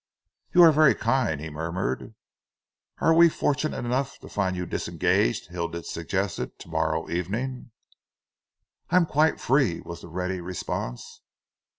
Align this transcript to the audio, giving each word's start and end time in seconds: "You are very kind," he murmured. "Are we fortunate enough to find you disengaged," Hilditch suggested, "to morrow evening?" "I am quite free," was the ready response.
"You 0.55 0.63
are 0.63 0.71
very 0.71 0.95
kind," 0.95 1.39
he 1.39 1.51
murmured. 1.51 2.15
"Are 3.01 3.13
we 3.13 3.29
fortunate 3.29 3.77
enough 3.85 4.17
to 4.21 4.29
find 4.29 4.55
you 4.55 4.65
disengaged," 4.65 5.49
Hilditch 5.49 5.85
suggested, 5.85 6.57
"to 6.57 6.69
morrow 6.69 7.07
evening?" 7.07 7.69
"I 8.89 8.95
am 8.95 9.05
quite 9.05 9.39
free," 9.39 9.79
was 9.79 10.01
the 10.01 10.07
ready 10.07 10.41
response. 10.41 11.21